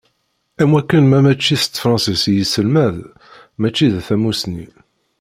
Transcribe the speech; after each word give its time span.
Am 0.61 0.71
wakken 0.73 1.05
ma 1.07 1.19
mačči 1.25 1.55
s 1.61 1.65
tefransist 1.65 2.25
i 2.31 2.33
yesselmad 2.37 2.95
mačči 3.61 3.87
d 3.93 3.95
tamussni. 4.07 4.65